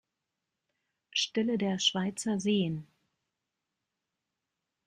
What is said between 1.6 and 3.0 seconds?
Schweizer Seen.